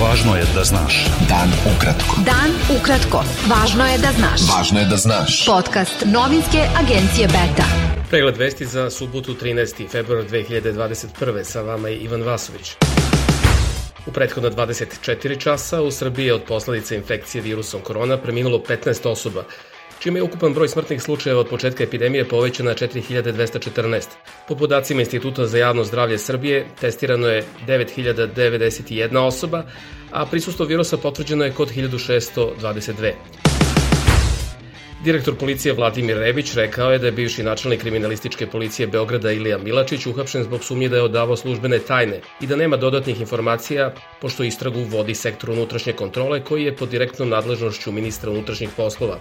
Važno 0.00 0.32
je 0.36 0.44
da 0.54 0.62
znaš. 0.64 0.94
Dan 1.28 1.50
ukratko. 1.68 2.22
Dan 2.24 2.54
ukratko. 2.72 3.20
Važno 3.50 3.84
je 3.84 3.98
da 4.00 4.12
znaš. 4.16 4.44
Važno 4.48 4.80
je 4.80 4.86
da 4.88 4.96
znaš. 4.96 5.34
Podcast 5.46 6.06
novinske 6.06 6.62
agencije 6.80 7.26
Beta. 7.28 7.66
Pregled 8.10 8.36
vesti 8.36 8.66
za 8.66 8.90
subotu 8.90 9.34
13. 9.34 9.84
februar 9.92 10.24
2021. 10.24 11.44
Sa 11.44 11.62
vama 11.62 11.88
je 11.88 11.96
Ivan 11.96 12.22
Vasović. 12.22 12.72
U 14.06 14.12
prethodna 14.12 14.50
24 14.50 15.38
časa 15.38 15.82
u 15.82 15.90
Srbiji 15.90 16.26
je 16.26 16.34
od 16.34 16.42
posledice 16.48 16.96
infekcije 16.96 17.42
virusom 17.42 17.80
korona 17.80 18.16
preminulo 18.16 18.58
15 18.68 19.08
osoba, 19.08 19.44
čime 20.00 20.18
je 20.18 20.22
ukupan 20.22 20.54
broj 20.54 20.68
smrtnih 20.68 21.02
slučajeva 21.02 21.40
od 21.40 21.48
početka 21.48 21.84
epidemije 21.84 22.28
povećan 22.28 22.66
na 22.66 22.74
4214. 22.74 24.06
Po 24.48 24.54
podacima 24.54 25.00
Instituta 25.00 25.46
za 25.46 25.58
javno 25.58 25.84
zdravlje 25.84 26.18
Srbije, 26.18 26.66
testirano 26.80 27.28
je 27.28 27.44
9091 27.66 29.18
osoba, 29.18 29.62
a 30.10 30.26
prisustvo 30.26 30.66
virusa 30.66 30.96
potvrđeno 30.96 31.44
je 31.44 31.52
kod 31.52 31.70
1622. 31.74 33.12
Direktor 35.04 35.34
policije 35.36 35.74
Vladimir 35.74 36.16
Rebić 36.16 36.54
rekao 36.54 36.92
je 36.92 36.98
da 36.98 37.06
je 37.06 37.12
bivši 37.12 37.42
načelnik 37.42 37.80
kriminalističke 37.80 38.46
policije 38.46 38.86
Beograda 38.86 39.32
Ilija 39.32 39.58
Milačić 39.58 40.06
uhapšen 40.06 40.44
zbog 40.44 40.64
sumnje 40.64 40.88
da 40.88 40.96
je 40.96 41.02
odavao 41.02 41.36
službene 41.36 41.78
tajne 41.78 42.20
i 42.40 42.46
da 42.46 42.56
nema 42.56 42.76
dodatnih 42.76 43.20
informacija 43.20 43.92
pošto 44.20 44.44
istragu 44.44 44.80
vodi 44.80 45.14
sektor 45.14 45.50
unutrašnje 45.50 45.92
kontrole 45.92 46.44
koji 46.44 46.64
je 46.64 46.76
pod 46.76 46.88
direktnom 46.88 47.28
nadležnošću 47.28 47.92
ministra 47.92 48.30
unutrašnjih 48.30 48.70
poslova. 48.76 49.18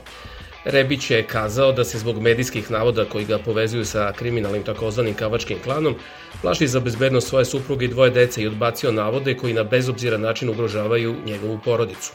Rebić 0.65 1.11
je 1.11 1.23
kazao 1.23 1.71
da 1.71 1.83
se 1.83 1.99
zbog 1.99 2.21
medijskih 2.21 2.71
navoda 2.71 3.05
koji 3.05 3.25
ga 3.25 3.37
povezuju 3.37 3.85
sa 3.85 4.11
kriminalnim 4.15 4.63
takozvanim 4.63 5.13
kavačkim 5.13 5.59
klanom 5.63 5.95
plaši 6.41 6.67
za 6.67 6.79
bezbednost 6.79 7.27
svoje 7.27 7.45
supruge 7.45 7.85
i 7.85 7.87
dvoje 7.87 8.11
dece 8.11 8.41
i 8.41 8.47
odbacio 8.47 8.91
navode 8.91 9.37
koji 9.37 9.53
na 9.53 9.63
bezobziran 9.63 10.21
način 10.21 10.49
ugrožavaju 10.49 11.15
njegovu 11.25 11.59
porodicu. 11.65 12.13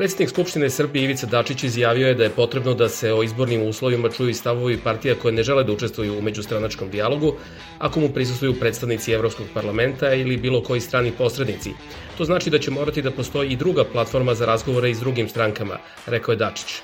Predsednik 0.00 0.30
Skupštine 0.30 0.70
Srbije 0.70 1.04
Ivica 1.04 1.26
Dačić 1.26 1.62
izjavio 1.64 2.08
je 2.08 2.14
da 2.14 2.24
je 2.24 2.30
potrebno 2.30 2.72
da 2.74 2.88
se 2.88 3.12
o 3.12 3.22
izbornim 3.22 3.66
uslovima 3.68 4.08
čuju 4.08 4.30
i 4.30 4.34
stavovi 4.34 4.78
partija 4.84 5.14
koje 5.14 5.32
ne 5.32 5.42
žele 5.42 5.64
da 5.64 5.72
učestvuju 5.72 6.18
u 6.18 6.22
međustranačkom 6.22 6.90
dijalogu, 6.90 7.34
ako 7.78 8.00
mu 8.00 8.08
prisustuju 8.08 8.54
predstavnici 8.60 9.12
Evropskog 9.12 9.46
parlamenta 9.54 10.14
ili 10.14 10.36
bilo 10.36 10.62
koji 10.62 10.80
strani 10.80 11.12
posrednici. 11.18 11.72
To 12.18 12.24
znači 12.24 12.50
da 12.50 12.58
će 12.58 12.70
morati 12.70 13.02
da 13.02 13.10
postoji 13.10 13.50
i 13.50 13.56
druga 13.56 13.84
platforma 13.84 14.34
za 14.34 14.46
razgovore 14.46 14.90
i 14.90 14.94
s 14.94 15.00
drugim 15.00 15.28
strankama, 15.28 15.78
rekao 16.06 16.32
je 16.32 16.36
Dačić. 16.36 16.80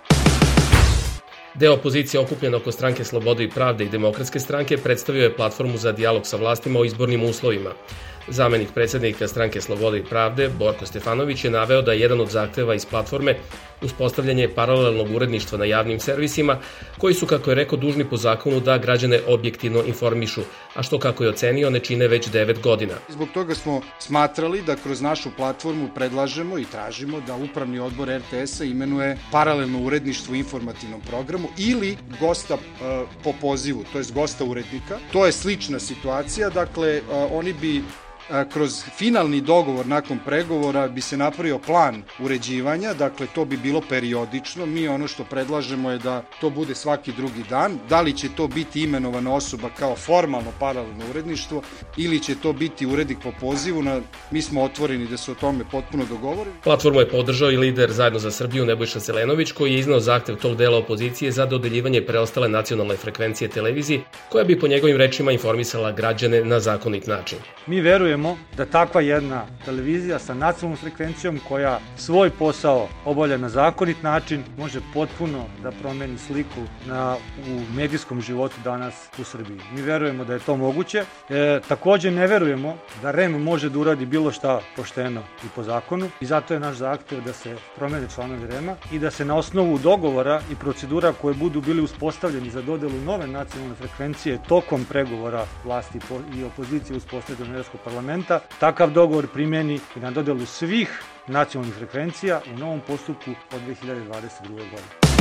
Deo 1.55 1.75
opozicije 1.75 2.21
okupljen 2.21 2.55
oko 2.55 2.73
stranke 2.73 3.05
Slobode 3.05 3.45
i 3.45 3.51
pravde 3.51 3.85
i 3.85 3.89
demokratske 3.89 4.41
stranke 4.41 4.77
predstavio 4.77 5.23
je 5.23 5.37
platformu 5.37 5.77
za 5.77 5.93
dijalog 5.93 6.27
sa 6.27 6.37
vlastima 6.37 6.81
o 6.81 6.85
izbornim 6.85 7.25
uslovima. 7.25 7.73
Zamenik 8.29 8.69
predsednika 8.75 9.29
stranke 9.29 9.61
Slobode 9.61 9.99
i 9.99 10.05
pravde, 10.05 10.49
Borko 10.59 10.87
Stefanović, 10.87 11.45
je 11.45 11.51
naveo 11.51 11.83
da 11.83 11.93
je 11.93 12.01
jedan 12.01 12.21
od 12.21 12.31
zahteva 12.31 12.75
iz 12.75 12.87
platforme 12.87 13.37
uspostavljanje 13.83 14.49
paralelnog 14.49 15.15
uredništva 15.15 15.59
na 15.59 15.65
javnim 15.65 16.01
servisima, 16.01 16.59
koji 16.99 17.15
su, 17.15 17.27
kako 17.27 17.51
je 17.51 17.55
rekao, 17.55 17.79
dužni 17.79 18.05
po 18.05 18.17
zakonu 18.17 18.61
da 18.61 18.79
građane 18.79 19.21
objektivno 19.27 19.83
informišu, 19.87 20.41
a 20.75 20.83
što, 20.83 20.99
kako 20.99 21.25
je 21.25 21.31
ocenio, 21.31 21.71
ne 21.71 21.81
čine 21.81 22.09
već 22.09 22.29
9 22.29 22.63
godina. 22.63 22.95
Zbog 23.09 23.29
toga 23.35 23.55
smo 23.55 23.81
smatrali 23.99 24.63
da 24.63 24.77
kroz 24.77 25.01
našu 25.01 25.31
platformu 25.37 25.89
predlažemo 25.95 26.59
i 26.59 26.65
tražimo 26.65 27.21
da 27.21 27.37
Upravni 27.37 27.79
odbor 27.79 28.09
RTS-a 28.09 28.65
imenuje 28.65 29.19
paralelno 29.33 29.83
uredništvo 29.83 30.33
u 30.33 30.37
informativnom 30.37 31.01
programu 31.01 31.49
ili 31.59 31.97
gosta 32.21 32.55
uh, 32.55 32.61
po 33.25 33.33
pozivu, 33.41 33.85
to 33.93 33.99
je 33.99 34.05
gosta 34.15 34.45
urednika. 34.45 34.99
To 35.13 35.27
je 35.27 35.33
slična 35.33 35.79
situacija, 35.79 36.51
dakle, 36.51 37.01
uh, 37.01 37.33
oni 37.33 37.53
bi 37.53 37.83
kroz 38.53 38.85
finalni 38.97 39.41
dogovor 39.41 39.87
nakon 39.87 40.19
pregovora 40.25 40.89
bi 40.89 41.01
se 41.01 41.17
napravio 41.17 41.59
plan 41.59 42.03
uređivanja, 42.19 42.95
dakle 42.95 43.27
to 43.35 43.45
bi 43.45 43.57
bilo 43.57 43.83
periodično. 43.89 44.67
Mi 44.67 44.89
ono 44.89 45.09
što 45.09 45.25
predlažemo 45.25 45.91
je 45.91 45.99
da 45.99 46.23
to 46.41 46.51
bude 46.51 46.75
svaki 46.75 47.13
drugi 47.13 47.45
dan. 47.51 47.79
Da 47.89 48.01
li 48.01 48.13
će 48.13 48.29
to 48.37 48.49
biti 48.49 48.83
imenovana 48.83 49.35
osoba 49.35 49.69
kao 49.79 49.97
formalno 49.97 50.53
paralelno 50.61 51.05
uredništvo 51.11 51.63
ili 51.97 52.21
će 52.21 52.35
to 52.35 52.53
biti 52.53 52.87
urednik 52.87 53.19
po 53.23 53.33
pozivu, 53.41 53.83
na, 53.83 54.01
mi 54.31 54.43
smo 54.43 54.63
otvoreni 54.63 55.07
da 55.07 55.17
se 55.17 55.33
o 55.33 55.35
tome 55.35 55.65
potpuno 55.73 56.05
dogovorimo. 56.05 56.57
Platformu 56.65 57.01
je 57.01 57.09
podržao 57.09 57.51
i 57.51 57.57
lider 57.57 57.93
Zajedno 57.93 58.19
za 58.19 58.31
Srbiju 58.31 58.67
Nebojša 58.67 59.01
Selenović 59.01 59.53
koji 59.53 59.73
je 59.73 59.79
iznao 59.79 60.01
zahtev 60.01 60.37
tog 60.37 60.57
dela 60.57 60.79
opozicije 60.79 61.33
za 61.33 61.47
dodeljivanje 61.47 62.03
preostale 62.03 62.49
nacionalne 62.49 62.97
frekvencije 62.97 63.49
televiziji 63.49 64.01
koja 64.29 64.45
bi 64.45 64.59
po 64.59 64.69
njegovim 64.69 64.97
rečima 64.97 65.33
informisala 65.33 65.93
građane 65.93 66.45
na 66.45 66.61
zakonit 66.61 67.07
način. 67.07 67.39
Mi 67.67 67.81
verujemo 67.81 68.16
verujemo 68.17 68.37
da 68.57 68.65
takva 68.65 69.01
jedna 69.01 69.45
televizija 69.65 70.19
sa 70.19 70.35
nacionalnom 70.35 70.77
frekvencijom 70.77 71.41
koja 71.49 71.79
svoj 71.97 72.31
posao 72.31 72.89
obavlja 73.05 73.37
na 73.37 73.49
zakonit 73.49 74.03
način 74.03 74.45
može 74.59 74.81
potpuno 74.95 75.45
da 75.63 75.71
promeni 75.71 76.19
sliku 76.19 76.61
na, 76.87 77.17
u 77.49 77.75
medijskom 77.75 78.21
životu 78.21 78.55
danas 78.65 78.95
u 79.19 79.25
Srbiji. 79.25 79.61
Mi 79.75 79.83
verujemo 79.83 80.25
da 80.25 80.35
je 80.35 80.39
to 80.39 80.57
moguće. 80.57 81.05
E, 81.29 81.61
takođe 81.69 82.11
ne 82.11 82.27
verujemo 82.27 82.77
da 83.03 83.11
REM 83.11 83.43
može 83.43 83.69
da 83.69 83.79
uradi 83.79 84.07
bilo 84.07 84.33
šta 84.33 84.61
pošteno 84.77 85.23
i 85.45 85.49
po 85.55 85.63
zakonu 85.63 86.09
i 86.21 86.27
zato 86.27 86.55
je 86.55 86.61
naš 86.61 86.77
zahtev 86.77 87.21
da 87.25 87.33
se 87.33 87.57
promene 87.77 88.07
članovi 88.15 88.47
REM-a 88.47 88.77
i 88.93 88.99
da 88.99 89.11
se 89.11 89.25
na 89.25 89.37
osnovu 89.37 89.79
dogovora 89.79 90.41
i 90.51 90.55
procedura 90.55 91.13
koje 91.13 91.35
budu 91.35 91.61
bili 91.61 91.83
uspostavljeni 91.83 92.51
za 92.51 92.63
dodelu 92.63 93.01
nove 93.05 93.27
nacionalne 93.27 93.75
frekvencije 93.75 94.39
tokom 94.49 94.85
pregovora 94.85 95.45
vlasti 95.65 95.99
i 96.37 96.45
opozicije 96.45 96.97
uspostavljene 96.97 97.51
Evropskog 97.51 97.81
parlamenta 97.85 98.06
parlamenta 98.07 98.41
takav 98.61 98.91
dogovor 98.91 99.27
primeni 99.27 99.81
i 99.97 100.01
na 100.01 100.11
dodelu 100.11 100.47
svih 100.47 101.03
nacionalnih 101.27 101.75
frekvencija 101.75 102.41
u 102.55 102.59
novom 102.59 102.81
postupku 102.87 103.31
od 103.31 103.61
2022. 103.85 104.49
godine. 104.49 105.17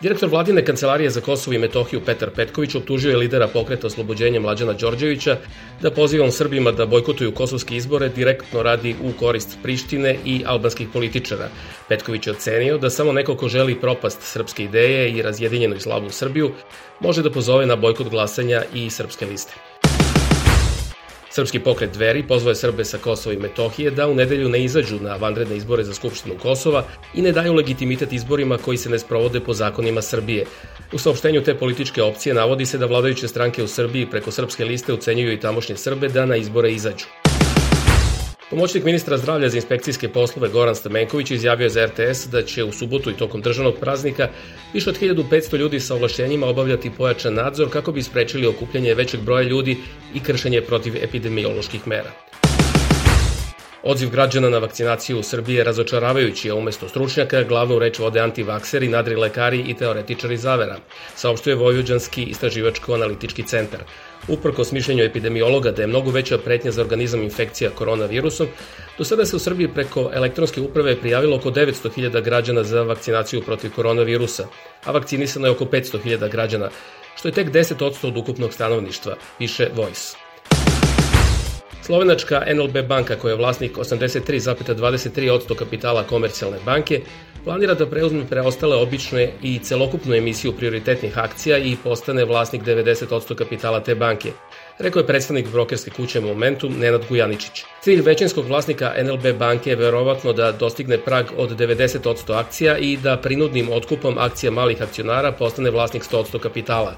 Direktor 0.00 0.28
vladine 0.28 0.64
kancelarije 0.64 1.10
za 1.10 1.20
Kosovo 1.20 1.54
i 1.54 1.58
Metohiju 1.58 2.00
Petar 2.06 2.30
Petković 2.30 2.74
optužio 2.74 3.10
je 3.10 3.16
lidera 3.16 3.48
pokreta 3.48 3.86
oslobođenja 3.86 4.40
Mlađana 4.40 4.72
Đorđevića 4.72 5.36
da 5.82 5.90
pozivom 5.90 6.30
Srbima 6.30 6.72
da 6.72 6.86
bojkotuju 6.86 7.32
kosovske 7.34 7.76
izbore 7.76 8.08
direktno 8.08 8.62
radi 8.62 8.94
u 9.02 9.12
korist 9.20 9.58
Prištine 9.62 10.16
i 10.24 10.42
albanskih 10.46 10.88
političara. 10.92 11.48
Petković 11.88 12.26
je 12.26 12.32
ocenio 12.32 12.78
da 12.78 12.90
samo 12.90 13.12
neko 13.12 13.36
ko 13.36 13.48
želi 13.48 13.80
propast 13.80 14.22
srpske 14.22 14.64
ideje 14.64 15.10
i 15.10 15.22
razjedinjenu 15.22 15.76
i 15.76 15.80
slavu 15.80 16.10
Srbiju 16.10 16.52
može 17.00 17.22
da 17.22 17.30
pozove 17.30 17.66
na 17.66 17.76
bojkot 17.76 18.08
glasanja 18.08 18.62
i 18.74 18.90
srpske 18.90 19.26
liste. 19.26 19.67
Srpski 21.30 21.58
pokret 21.60 21.92
Dveri 21.92 22.22
pozvao 22.22 22.50
je 22.50 22.54
Srbe 22.54 22.84
sa 22.84 22.98
Kosova 22.98 23.34
i 23.34 23.38
Metohije 23.38 23.90
da 23.90 24.08
u 24.08 24.14
nedelju 24.14 24.48
ne 24.48 24.64
izađu 24.64 25.00
na 25.00 25.16
vanredne 25.16 25.56
izbore 25.56 25.84
za 25.84 25.94
Skupštinu 25.94 26.34
Kosova 26.42 26.84
i 27.14 27.22
ne 27.22 27.32
daju 27.32 27.54
legitimitet 27.54 28.12
izborima 28.12 28.58
koji 28.58 28.78
se 28.78 28.90
ne 28.90 28.98
sprovode 28.98 29.40
po 29.40 29.54
zakonima 29.54 30.02
Srbije. 30.02 30.44
U 30.92 30.98
saopštenju 30.98 31.42
te 31.42 31.54
političke 31.54 32.02
opcije 32.02 32.34
navodi 32.34 32.66
se 32.66 32.78
da 32.78 32.86
vladajuće 32.86 33.28
stranke 33.28 33.62
u 33.62 33.68
Srbiji 33.68 34.10
preko 34.10 34.30
srpske 34.30 34.64
liste 34.64 34.92
ucenjuju 34.92 35.32
i 35.32 35.40
tamošnje 35.40 35.76
Srbe 35.76 36.08
da 36.08 36.26
na 36.26 36.36
izbore 36.36 36.72
izađu. 36.72 37.27
Pomoćnik 38.50 38.84
ministra 38.84 39.18
zdravlja 39.18 39.48
za 39.48 39.56
inspekcijske 39.56 40.08
poslove 40.08 40.48
Goran 40.48 40.74
Stamenković 40.74 41.30
izjavio 41.30 41.68
za 41.68 41.86
RTS 41.86 42.26
da 42.26 42.42
će 42.42 42.64
u 42.64 42.72
subotu 42.72 43.10
i 43.10 43.16
tokom 43.16 43.42
državnog 43.42 43.74
praznika 43.80 44.28
više 44.74 44.90
od 44.90 45.00
1500 45.00 45.56
ljudi 45.56 45.80
sa 45.80 45.94
ovlašćenjima 45.94 46.46
obavljati 46.46 46.90
pojačan 46.96 47.34
nadzor 47.34 47.70
kako 47.72 47.92
bi 47.92 48.02
sprečili 48.02 48.46
okupljanje 48.46 48.94
većeg 48.94 49.20
broja 49.20 49.42
ljudi 49.42 49.76
i 50.14 50.20
kršenje 50.20 50.60
protiv 50.60 50.96
epidemioloških 50.96 51.86
mera. 51.86 52.10
Odziv 53.82 54.10
građana 54.10 54.48
na 54.48 54.58
vakcinaciju 54.58 55.18
u 55.18 55.22
Srbiji 55.22 55.56
je 55.56 55.64
razočaravajući, 55.64 56.50
a 56.50 56.54
umesto 56.54 56.88
stručnjaka 56.88 57.42
glavnu 57.42 57.78
reč 57.78 57.98
vode 57.98 58.20
antivakseri, 58.20 58.88
nadri 58.88 59.16
lekari 59.16 59.60
i 59.60 59.74
teoretičari 59.74 60.36
zavera, 60.36 60.76
saopštuje 61.14 61.56
Vojvođanski 61.56 62.24
istraživačko-analitički 62.24 63.46
centar. 63.46 63.80
Uprko 64.28 64.64
smišljenju 64.64 65.04
epidemiologa 65.04 65.70
da 65.70 65.82
je 65.82 65.88
mnogo 65.88 66.10
veća 66.10 66.38
pretnja 66.38 66.70
za 66.70 66.82
organizam 66.82 67.22
infekcija 67.22 67.70
koronavirusom, 67.70 68.48
do 68.98 69.04
sada 69.04 69.26
se 69.26 69.36
u 69.36 69.38
Srbiji 69.38 69.68
preko 69.68 70.10
elektronske 70.14 70.60
uprave 70.60 70.96
prijavilo 71.00 71.36
oko 71.36 71.50
900.000 71.50 72.22
građana 72.22 72.62
za 72.62 72.82
vakcinaciju 72.82 73.42
protiv 73.42 73.70
koronavirusa, 73.76 74.46
a 74.84 74.92
vakcinisano 74.92 75.46
je 75.46 75.50
oko 75.50 75.64
500.000 75.64 76.30
građana, 76.30 76.70
što 77.16 77.28
je 77.28 77.32
tek 77.32 77.50
10% 77.50 78.06
od 78.08 78.16
ukupnog 78.16 78.52
stanovništva, 78.52 79.16
piše 79.38 79.68
Voice. 79.74 80.27
Slovenačka 81.88 82.42
NLB 82.54 82.82
banka, 82.88 83.16
koja 83.16 83.32
je 83.32 83.36
vlasnik 83.36 83.76
83,23% 83.76 85.54
kapitala 85.54 86.02
komercijalne 86.02 86.58
banke, 86.64 87.00
planira 87.44 87.74
da 87.74 87.86
preuzme 87.86 88.26
preostale 88.28 88.76
obične 88.76 89.30
i 89.42 89.58
celokupnu 89.58 90.14
emisiju 90.14 90.52
prioritetnih 90.52 91.18
akcija 91.18 91.58
i 91.58 91.76
postane 91.84 92.24
vlasnik 92.24 92.62
90% 92.62 93.34
kapitala 93.34 93.80
te 93.80 93.94
banke, 93.94 94.32
rekao 94.78 95.00
je 95.00 95.06
predstavnik 95.06 95.48
brokerske 95.52 95.90
kuće 95.90 96.20
Momentum 96.20 96.78
Nenad 96.78 97.08
Gujaničić. 97.08 97.64
Cilj 97.82 98.00
većinskog 98.00 98.46
vlasnika 98.46 98.92
NLB 99.04 99.38
banke 99.38 99.70
je 99.70 99.76
verovatno 99.76 100.32
da 100.32 100.52
dostigne 100.52 100.98
prag 100.98 101.26
od 101.36 101.58
90% 101.58 102.38
akcija 102.38 102.78
i 102.78 102.96
da 102.96 103.16
prinudnim 103.16 103.72
otkupom 103.72 104.18
akcija 104.18 104.52
malih 104.52 104.82
akcionara 104.82 105.32
postane 105.32 105.70
vlasnik 105.70 106.02
100% 106.12 106.38
kapitala, 106.38 106.94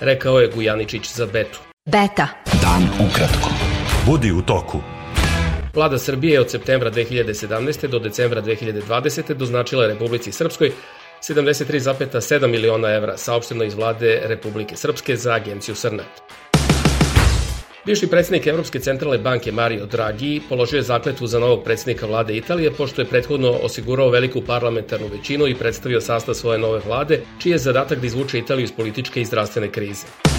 rekao 0.00 0.40
je 0.40 0.50
Gujaničić 0.54 1.14
za 1.14 1.26
Betu. 1.26 1.60
Beta. 1.86 2.28
Dan 2.62 3.08
ukratko. 3.08 3.63
Budi 4.06 4.32
u 4.32 4.42
toku. 4.42 4.80
Vlada 5.74 5.98
Srbije 5.98 6.32
je 6.32 6.40
od 6.40 6.50
septembra 6.50 6.90
2017. 6.90 7.86
do 7.86 7.98
decembra 7.98 8.42
2020. 8.42 9.34
doznačila 9.34 9.86
Republici 9.86 10.32
Srpskoj 10.32 10.72
73,7 11.22 12.46
miliona 12.46 12.88
evra, 12.88 13.16
saopšteno 13.16 13.64
iz 13.64 13.74
vlade 13.74 14.20
Republike 14.24 14.76
Srpske 14.76 15.16
za 15.16 15.32
agenciju 15.32 15.74
Srnat. 15.74 16.22
Bivši 17.86 18.06
predsednik 18.06 18.46
Evropske 18.46 18.80
centralne 18.80 19.18
banke 19.18 19.52
Mario 19.52 19.86
Draghi 19.86 20.40
položio 20.48 20.76
je 20.76 20.82
zakletvu 20.82 21.26
za 21.26 21.38
novog 21.38 21.64
predsednika 21.64 22.06
vlade 22.06 22.36
Italije, 22.36 22.70
pošto 22.70 23.02
je 23.02 23.08
prethodno 23.08 23.50
osigurao 23.50 24.10
veliku 24.10 24.40
parlamentarnu 24.40 25.06
većinu 25.12 25.46
i 25.46 25.54
predstavio 25.54 26.00
sastav 26.00 26.34
svoje 26.34 26.58
nove 26.58 26.80
vlade, 26.86 27.20
čiji 27.38 27.50
je 27.50 27.58
zadatak 27.58 27.98
da 28.00 28.06
izvuče 28.06 28.38
Italiju 28.38 28.64
iz 28.64 28.72
političke 28.72 29.20
i 29.20 29.24
zdravstvene 29.24 29.70
krize. 29.70 30.33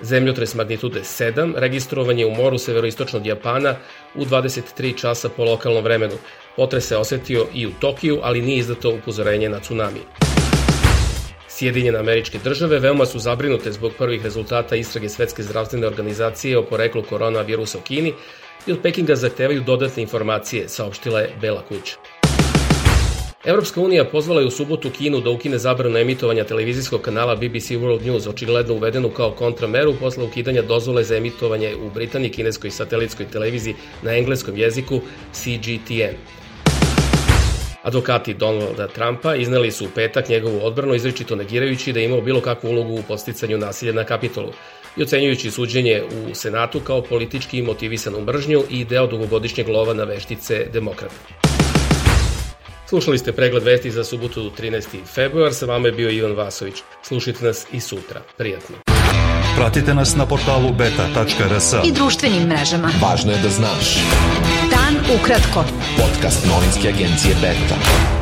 Zemljotres 0.00 0.54
magnitude 0.54 1.00
7 1.00 1.54
registrovan 1.56 2.18
je 2.18 2.26
u 2.26 2.30
moru 2.30 2.58
severoistočnog 2.58 3.26
Japana 3.26 3.76
u 4.14 4.24
23 4.24 4.96
časa 4.96 5.28
po 5.28 5.44
lokalnom 5.44 5.84
vremenu. 5.84 6.14
Potres 6.56 6.86
se 6.86 6.96
osetio 6.96 7.46
i 7.54 7.66
u 7.66 7.70
Tokiju, 7.80 8.20
ali 8.22 8.42
nije 8.42 8.58
izdato 8.58 8.90
upozorenje 8.90 9.48
na 9.48 9.60
tsunami. 9.60 10.00
Sjedinjene 11.48 11.98
američke 11.98 12.38
države 12.44 12.78
veoma 12.78 13.06
su 13.06 13.18
zabrinute 13.18 13.72
zbog 13.72 13.92
prvih 13.98 14.24
rezultata 14.24 14.76
istrage 14.76 15.08
Svetske 15.08 15.42
zdravstvene 15.42 15.86
organizacije 15.86 16.58
o 16.58 16.62
poreklu 16.62 17.02
koronavirusa 17.02 17.78
u 17.78 17.80
Kini 17.80 18.12
i 18.66 18.72
od 18.72 18.78
Pekinga 18.82 19.16
zahtevaju 19.16 19.60
dodatne 19.60 20.02
informacije, 20.02 20.68
saopštila 20.68 21.20
je 21.20 21.34
Bela 21.40 21.62
kuća. 21.68 22.17
Evropska 23.44 23.80
unija 23.80 24.04
pozvala 24.04 24.40
je 24.40 24.46
u 24.46 24.50
subotu 24.50 24.90
Kinu 24.90 25.20
da 25.20 25.30
ukine 25.30 25.58
zabranu 25.58 25.98
emitovanja 25.98 26.44
televizijskog 26.44 27.00
kanala 27.00 27.36
BBC 27.36 27.70
World 27.70 28.06
News, 28.06 28.26
očigledno 28.26 28.74
uvedenu 28.74 29.10
kao 29.10 29.30
kontrameru 29.30 29.94
posle 30.00 30.24
ukidanja 30.24 30.62
dozvole 30.62 31.04
za 31.04 31.16
emitovanje 31.16 31.76
u 31.76 31.90
Britaniji 31.90 32.30
kineskoj 32.30 32.70
satelitskoj 32.70 33.26
televiziji 33.26 33.74
na 34.02 34.16
engleskom 34.16 34.56
jeziku 34.56 35.00
CGTN. 35.32 36.16
Advokati 37.82 38.34
Donalda 38.34 38.88
Trumpa 38.88 39.34
izneli 39.34 39.70
su 39.70 39.84
u 39.84 39.88
petak 39.94 40.28
njegovu 40.28 40.60
odbranu 40.62 40.94
izričito 40.94 41.36
negirajući 41.36 41.92
da 41.92 42.00
je 42.00 42.06
imao 42.06 42.20
bilo 42.20 42.40
kakvu 42.40 42.68
ulogu 42.68 42.94
u 42.94 43.02
posticanju 43.08 43.58
nasilja 43.58 43.92
na 43.92 44.04
kapitolu 44.04 44.52
i 44.96 45.02
ocenjujući 45.02 45.50
suđenje 45.50 46.02
u 46.02 46.34
Senatu 46.34 46.80
kao 46.80 47.02
politički 47.02 47.62
motivisanu 47.62 48.20
mržnju 48.20 48.62
i 48.70 48.84
deo 48.84 49.06
dugogodišnjeg 49.06 49.68
lova 49.68 49.94
na 49.94 50.04
veštice 50.04 50.66
demokrata. 50.72 51.47
Slušali 52.88 53.18
ste 53.18 53.32
pregled 53.32 53.62
vesti 53.62 53.90
za 53.90 54.04
subotu 54.04 54.50
13. 54.58 54.86
februar, 55.14 55.54
sa 55.54 55.66
vama 55.66 55.88
je 55.88 55.92
bio 55.92 56.10
Ivan 56.10 56.32
Vasović. 56.32 56.74
Slušajte 57.02 57.44
nas 57.44 57.66
i 57.72 57.80
sutra. 57.80 58.20
Prijatno. 58.36 58.76
Pratite 59.56 59.94
nas 59.94 60.16
na 60.16 60.26
portalu 60.26 60.72
beta.rs 60.72 61.72
i 61.84 61.92
društvenim 61.92 62.42
mrežama. 62.42 62.90
Važno 63.02 63.32
je 63.32 63.38
da 63.38 63.48
znaš. 63.48 63.96
Dan 64.70 65.20
ukratko. 65.20 65.64
Podcast 65.96 66.46
novinske 66.46 66.88
agencije 66.88 67.34
Beta. 67.34 68.17